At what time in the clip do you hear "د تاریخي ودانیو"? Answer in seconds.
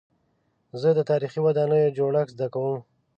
0.97-1.95